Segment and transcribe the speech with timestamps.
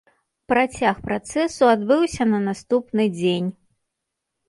[0.53, 3.49] Працяг працэсу адбыўся на наступны дзень.